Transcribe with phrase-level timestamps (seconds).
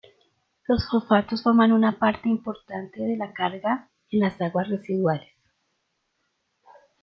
[0.67, 5.31] Los fosfatos forman una parte importante de la carga en las aguas residuales.